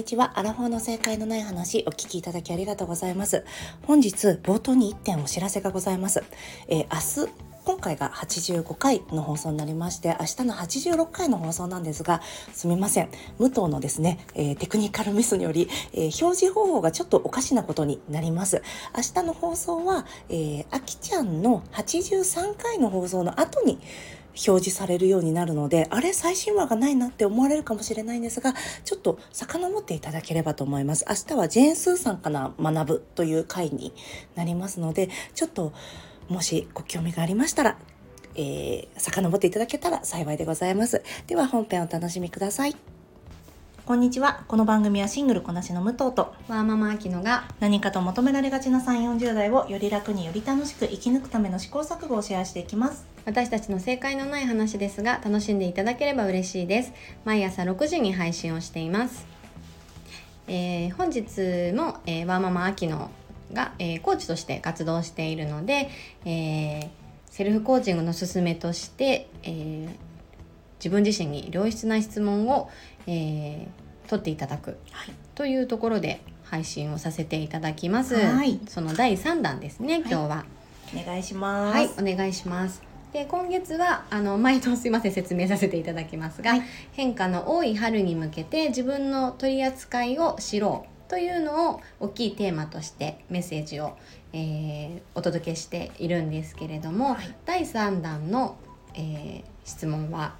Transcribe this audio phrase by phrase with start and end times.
[0.00, 0.38] にちは。
[0.38, 3.44] アラフォーの正解のない話、お聞きいただきありがとうございます。
[3.82, 6.24] 本日、冒頭に1点お知らせがございます。
[6.68, 7.30] えー、明日、
[7.66, 12.22] 今回が85回の放送になりまして明日の86回の放送なんですが
[12.54, 18.62] すみません武藤のですね、えー、テクニカルミスにより、えー、表示方法がちょっとおかしなことになります
[18.96, 23.78] 明日の放送は、えー、あきちゃんの83回の放送の後に
[24.46, 31.04] 表示されるようになるのであれ最新話がないなって思われるかもしれないんですがちょっと遡っていただければと思います。
[31.08, 33.92] 明日はジェーン・スーさんから学ぶという回に
[34.34, 35.72] なりますのでちょっと
[36.28, 37.76] もしご興味がありましたら
[38.36, 41.02] えー、遡っていただけたら幸いでございます。
[41.26, 42.99] では本編お楽しみください。
[43.90, 44.44] こんにちは。
[44.46, 53.04] この番組はシングルこなしの武藤とワーママアキノが何かと求められがちな3、40代をより楽により楽しく生き抜くための試行錯誤をシェアしていきます。
[53.24, 56.92] 私たちの正解のない話ですが楽しんでいただければ嬉しいです。
[57.24, 59.26] 毎朝6時に配信をしています。
[60.46, 63.10] えー、本日も、えー、ワーママアキノ
[63.52, 65.90] が、えー、コーチとして活動しているので、
[66.24, 66.88] えー、
[67.26, 69.88] セルフコーチングの勧めとして、えー、
[70.78, 72.70] 自分自身に良質な質問を、
[73.06, 73.79] えー、
[74.10, 78.16] 取っていただく、はい、というところで配信をさせていただきます。
[78.16, 80.44] はい、その第3弾ですね、今日は、は
[80.92, 81.76] い、お願いします。
[81.76, 82.82] はい、お願いします。
[83.12, 93.96] で今月はあの毎度すいません説明させていただきますが、はい、変化の多い春に向けて自分の取り扱いを知ろうというのを大きいテーマとしてメッセージを、
[94.32, 98.56] えー、お届けしているんですけれども、はい、第3弾の、
[98.94, 100.34] えー、質問は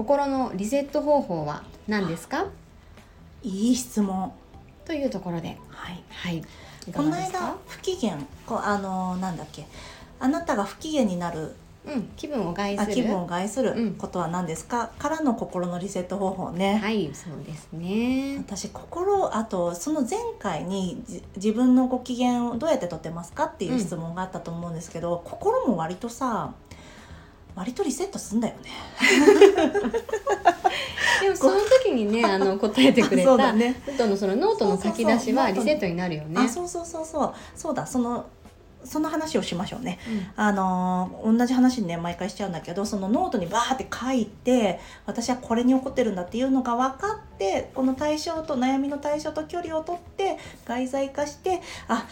[0.00, 2.46] 心のリセット方法は何ですか?」
[3.44, 4.32] いい質問。
[4.86, 5.58] というところで。
[5.68, 6.42] はい、はい、
[6.90, 8.16] この間不機嫌。
[8.46, 9.66] こうあのなんだっけ。
[10.18, 11.54] あなたが不機嫌になる。
[11.86, 12.94] うん、気分を害する。
[12.94, 16.78] 気分を害することは何ですか、うん、からの心のリセット方法ね。
[16.82, 17.10] はい。
[17.12, 18.38] そうですね。
[18.38, 21.02] 私心あとその前回に
[21.36, 23.44] 自分のご機嫌をどうやってとってますか？
[23.44, 26.54] っていう質問があったと思うんですけど、うん、心も割とさ
[27.60, 28.70] 割とリセットすんだよね。
[31.20, 36.48] でもその時にねあの答えてくれた、 ね、のそのノートの書き出しはリセットになるよね。
[36.48, 37.34] そうそうそうそう。
[37.54, 38.24] そうだその
[38.82, 52.06] その話をしましょうね、うん、あの同じ話にね毎回しちゃうんだけどそのノートにバーって書いて私はこれに怒ってるんだっていうのが分かってこの対象と悩みの対象と距離を取って外在化してあ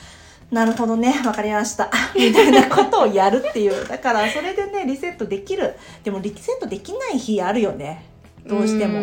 [0.50, 1.90] なるほどね分かりました。
[2.16, 3.86] みたいなことをやるっていう。
[3.86, 5.74] だからそれでねリセットできる。
[6.04, 8.04] でもリセットできない日あるよね。
[8.46, 8.98] どうしても。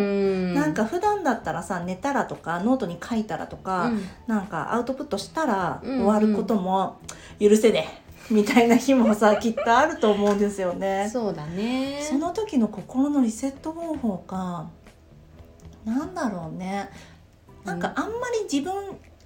[0.55, 6.97] なんか普段だったらさ寝たらとかノートに書いたらとか、うん、なんかアウトプットしたら終わることも
[7.39, 8.01] 許せね。
[8.01, 11.07] えみたいな日もさ きっとあると思うんですよね。
[11.11, 11.99] そうだね。
[12.01, 14.67] その時の心のリセット方法か
[15.85, 16.89] なんだろうね。
[17.63, 18.73] なんかあんまり自分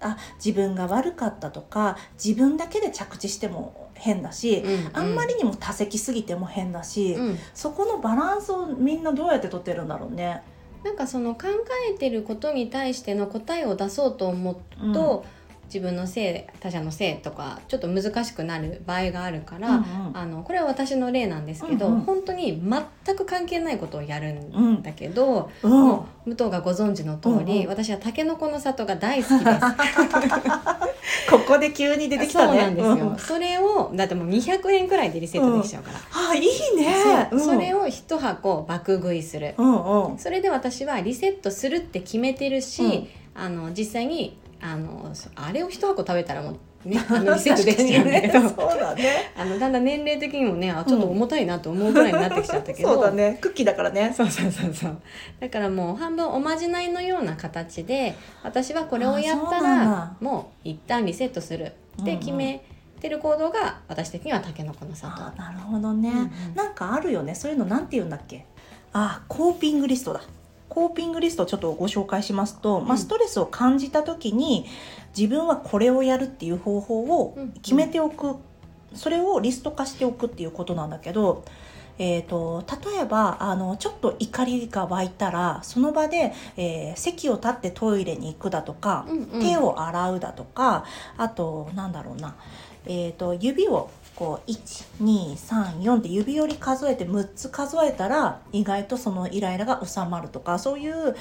[0.01, 10.41] あ自分が悪かったとか自分だけで着地しても変だし、うんうん、あんまりにも他責すぎても変だし、うん、そこのバランスをみんなどうやってとってるんだろうね。
[10.83, 11.47] なんかその考
[11.89, 15.38] えてることに対しての答えを出そうと思うと、うん
[15.74, 19.80] 自分のせい他者のせいとかちょっと難しくなる場合があるから、うんう
[20.12, 22.62] ん、あのこれは私の例なんですけど、うんうん、本当に
[23.06, 29.59] 全く関係ないことをやるんだけど、うん、もう武藤がご存知の通り、うんうん、私はたけのこの里が大好きです。
[31.30, 32.47] ここで急に出てきたね。
[32.47, 32.94] そうなんですよ。
[33.09, 36.00] うん、それをだってもう200円くらいでリセットできちゃうから。
[36.31, 36.41] あいい
[36.75, 37.30] ね。
[37.38, 40.18] それを一箱爆食いする、うんうん。
[40.18, 49.31] それで私はリセットするって決めてるし、あの実際にあのあれを一箱食べたらもう、ね、 あのリセットできちゃうんだけど、ね、そうだね。
[49.37, 53.37] あのだんだん年齢的にもねあちょっと重たいなと思うぐらいになってきちゃったけど、うん、そうだね。
[53.41, 54.13] クッキーだからね。
[54.15, 54.97] そうそうそうそう。
[55.39, 61.73] だからもう半分おまじないのような形で私はこれをやったらもう一旦リセットする。
[62.01, 62.63] って決め、
[62.99, 65.21] てる行動が私的にはたけのこの里。
[65.37, 67.35] なるほどね、うんうん、なんかあるよね。
[67.35, 68.45] そういうのなんて言うんだっけ？
[68.94, 70.21] あコーピングリストだ
[70.69, 74.66] コーピングリストをちょっとご紹介しますと、まあ、ストレスを感じた時に
[75.18, 78.36] 自分はこれをやるっていう方法を決めておく、
[78.94, 81.44] それをリスト化しておくっていうことなんだけど、
[81.98, 82.63] えーと、
[82.94, 90.86] 例えばあのちょっと怒りが湧いたらその場で、えー、席を立ってトイレに行くだとか、うんうん、手を洗うだとか
[91.18, 92.36] あとなんだろうな、
[92.86, 101.16] えーと指をこう1234って指折り数えて6つ数えたら意外とそのイライラが収まるとかそういう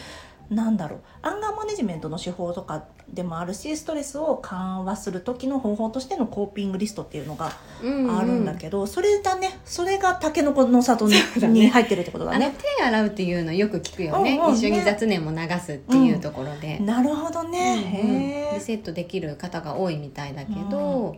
[0.51, 9.59] なんだろうアンガーマネジメントの手法とかでもあるしストレスを緩和する時の方法としてのコーピングリストっていうのがあるんだけど、それだね。
[9.65, 12.55] それがたけのこの里に,、入ってるってことだあのね。
[12.79, 18.55] 手洗うっていうのよく聞くよね、うんうん一緒にね雑念も流すっていうところで、なるほどね、うんうん。
[18.55, 21.17] リセットできる方が多いみたいだけど、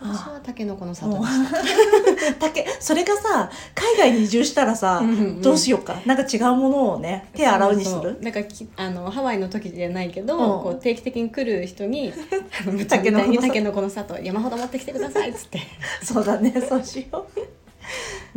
[0.00, 2.34] 私はタケノコの里でした。
[2.34, 5.02] たけ それがさ海外に移住したらさ、
[5.40, 6.00] どうしよようか？
[6.06, 8.18] なんか違うものをね手洗うにする？
[8.20, 10.62] なんかきあのハワイの時じゃないけど、うん。
[10.62, 12.12] こう定期的に来る人に
[12.66, 15.60] 「あのタケノコの里みたいにタケノコの里山ほど持ってきてください」っつって。
[16.02, 17.40] そうだねそうしよう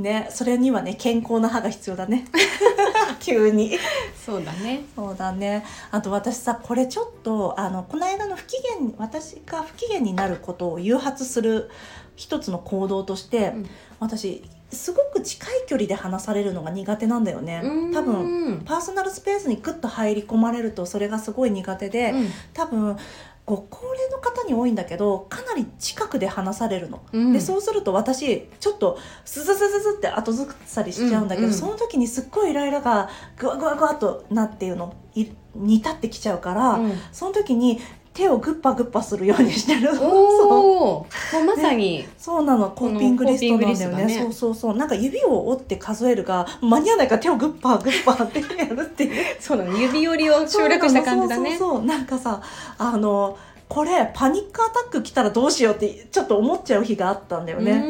[0.02, 2.26] ねそれにはね健康な歯が必要だね。
[3.20, 3.78] 急に。
[4.26, 4.84] そうだね。
[4.96, 5.64] そうだね。
[5.92, 11.70] あと私さこれちょっとあのこの間の不機嫌私が不機嫌になることを誘発する
[12.16, 13.70] 一つの行動として、うん。
[14.00, 17.62] 私すごく近い距離で話されるのが苦手なんだよね。
[17.94, 22.28] 多分分、パーソナルスペースにグッと入り込まれるとそれがすごい苦手で、うん。
[22.54, 22.98] 多分
[23.46, 27.02] ご高齢の方に多いんだけどかなり近くで話されるの。
[27.12, 27.34] うん。
[27.34, 31.58] でそうすると私ちょっとスズズズズって後ずさりしちゃうんだけど、うんうん。
[31.58, 36.94] その時にすっごいイライラがグワグワグワっとなっていうのい煮立ってきちゃうから、うん。
[37.12, 37.80] その時に
[38.14, 39.96] 手をグッパグッパするようにしてる。
[39.96, 40.10] そう。
[40.10, 41.08] も
[41.42, 42.72] うまさに、そうなの。
[42.72, 44.06] コーピングリストなんだよね。
[44.06, 44.20] ね。
[44.20, 44.76] そうそうそう。
[44.76, 49.38] なんか指を折って数えるが間に合わないから手をグッパグッパってやるっていう。
[49.40, 49.78] そうなの。
[49.78, 51.58] 指折りを省略した感じだね。
[51.58, 52.42] そうそうそうなんかさ
[52.78, 53.38] あの
[53.70, 57.82] これパニックアタック来たらどうしようってちょっと思っちゃう日があったんだよね。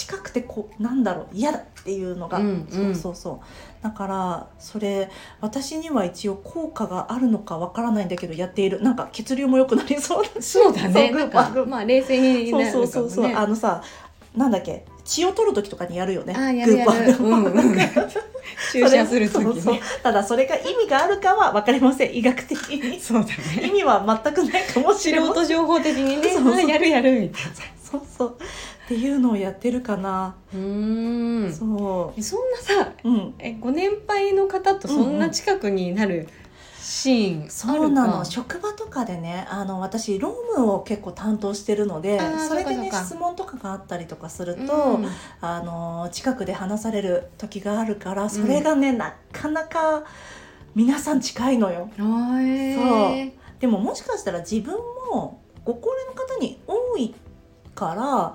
[0.00, 2.66] 近くてこうなんだろう嫌だっていうのが、うんうん。
[2.70, 3.82] そうそうそう。
[3.82, 5.10] だからそれ
[5.42, 8.80] 私には一応効果があるのかわからないんだけどやっている。
[8.80, 10.46] なんか血流も良くなりそうだし。
[10.46, 11.12] そうだね。
[11.66, 12.86] まあ冷静になそう。
[12.86, 13.82] そうそうそう、あのさ
[14.34, 14.86] なんだっけ？
[15.04, 16.34] 血を取る時とかにやるよね。
[16.34, 17.12] あやるやる。
[18.72, 19.74] 注射する時そうそう。
[19.74, 19.80] ね。
[20.02, 22.16] ただそれが意味があるかは分かりません。
[22.16, 22.98] 医学的に。
[22.98, 23.28] そうだ
[23.62, 25.44] 意味は全くないかもし素れません。
[25.44, 26.54] 人情報的にね、そうそう。
[26.54, 27.70] あやるやるみたいな。
[27.90, 28.36] そうそう
[28.90, 31.52] っていうのをやってるかな、うーん。
[31.52, 33.34] そえそんなさ、ううん。
[33.38, 36.26] えご年配の方とそんな近くになる
[36.80, 37.50] シーンあるか？
[37.52, 38.24] そうなの。
[38.24, 45.06] 職場とかでねあの私ロームを結構担当してるのでそれでね質問とかがあったりとかすると、うん。
[45.40, 50.02] あの近くで話される時があるからそれがね、なかなか
[50.74, 51.88] 皆さん近いのよ。
[51.96, 53.32] あーへー。
[53.60, 54.74] でももしかしたら自分
[55.12, 57.14] もご高齢の方に多い
[57.72, 58.34] から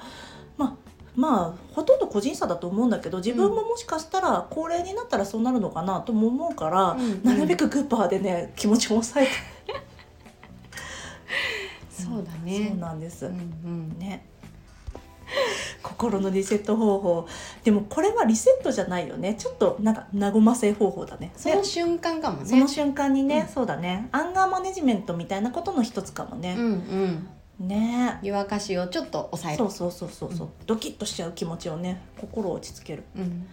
[0.58, 0.76] まあ
[1.16, 7.00] まあほとんど個人差だと思うんだけど自分ももしかしたら高齢になったらそうなるのかなとも思うから、うん。
[7.00, 9.34] うんなるべくグッパーでね気持ちを抑えて。
[12.04, 12.76] そうだそうね。
[12.80, 13.98] なんです、うんうん。
[13.98, 14.26] ね。
[15.82, 17.28] 心のリセット方法。
[17.64, 19.36] でもこれはリセットじゃないよね。
[19.36, 21.32] ちょっとなんか和ませ方法だね。
[21.36, 22.46] その瞬間かもね。
[22.46, 23.54] その瞬間にね、うん。
[23.54, 24.10] そうだね。
[24.12, 26.56] アンガーマネジメントみたいなことの一つかもね。
[26.58, 27.28] うん、うん。
[27.60, 28.20] ね。
[28.22, 29.58] 湯沸かしをちょっと抑える。
[29.58, 33.04] そうそうそうそうそう、ドキッとしちゃう気持ちをね心を落ち着ける。
[33.16, 33.48] うん。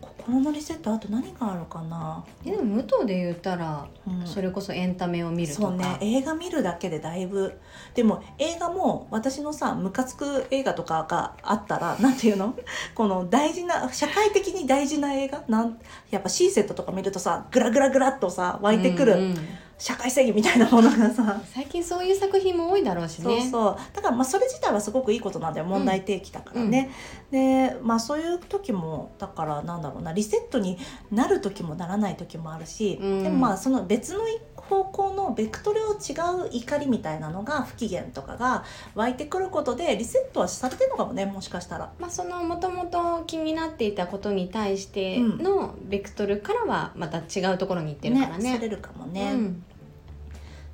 [0.00, 4.26] 心のリセットあと何があるかな、えでも武藤で言ったら、うん。
[4.26, 5.68] それこそエンタメを見るとか。
[5.68, 5.98] そうね。
[6.00, 7.58] 映画見るだけでだいぶ。
[7.94, 12.54] でも映画も私のさムカつく映画とかがあったらなんていうの？
[12.94, 15.42] この大事な社会的に大事な映画？
[15.48, 15.78] なん
[16.10, 19.38] やっぱシーセットとか見るとさグラグラグラっとさ湧いてくる、うんうん
[19.78, 21.40] 社会正義みたいなものがさ。
[21.54, 23.48] 最近そういう作品も多いだろうしそうね。
[23.48, 23.76] そう。
[23.94, 25.66] だからまあそれ自体はすごくいいことなんだよ。
[25.66, 26.90] 問題提起だからね、
[27.30, 30.78] でまあそういう時もだからなんだろうなリセットに
[31.12, 33.22] なる時もならない時もあるし、うん。
[33.22, 34.20] でもまあその別の
[34.56, 36.12] 方向のベクトルを違
[36.44, 41.92] う怒りみたいなのが不機嫌とかが湧いてくることでリセットはされてるのかもねもしかしたら。
[41.98, 48.54] まあそのもともと気になっていたことに対してのベクトルからはまた違うところに行ってるからね。
[48.56, 49.64] されるかもね,、うん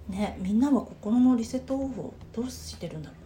[0.08, 3.25] ねみんなは心のリセット方法どうしてるんだろうね。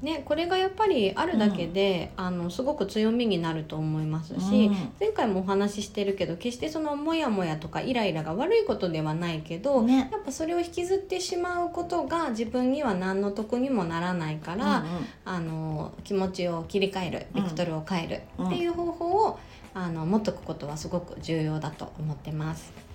[0.00, 4.92] ね、これがやっぱりあるだけで、あのすごく強みになると思いますし、うん。
[5.00, 10.08] 前回もお話ししてるけど決してそのモヤモヤとかイライラが悪いことではないけど、ね。
[10.12, 15.06] やっぱそれを引きずってしまうことが自分には何の得にもならないから、うんうん。
[15.24, 19.38] あの気持ちを切り替えるベクトルを変えるうんっていう方法を、
[19.74, 22.87] あの持っとくことはすごく重要だと思ってます。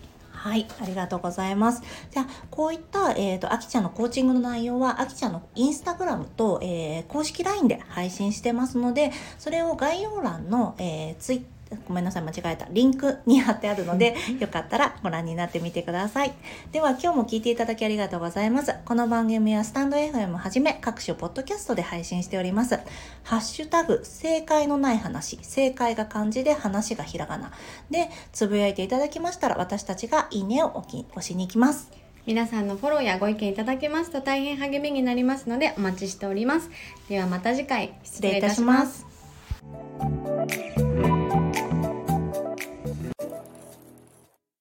[0.44, 1.82] はい、ありがとうございます。
[2.12, 11.44] じゃあ、こういった、えっ、と、あきちゃんのコーチングの内容は、あきちゃんのインスタグラムと、えー公式 LINE で配信してますので、それを概要欄の、えーツイッ
[11.88, 12.68] ごめんなさい間違えた。
[12.72, 16.34] リンクに貼ってあるので よかったらご覧になってみてください。
[16.72, 18.74] では今日も聞いていただきありがとうございます。
[18.86, 22.80] この番組はスタンド FM はじめ各種ポッドキャストで配信しております。
[23.24, 25.40] ハッシュタグ正解のない話。
[25.42, 27.52] 正解が漢字で話がひらがな。
[27.90, 32.04] でつぶやいていただきましたら私たちがいいねを押しに行きます。
[32.26, 36.70] 皆さんのフォローやご意見いただけますと大変励みになりますのでお待ちしております。
[37.10, 37.94] ではまた次回。
[38.04, 39.06] 失礼いたします